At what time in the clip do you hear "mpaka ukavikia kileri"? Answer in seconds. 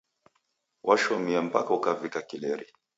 1.49-2.65